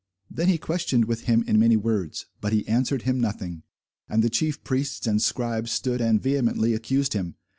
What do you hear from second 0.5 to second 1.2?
questioned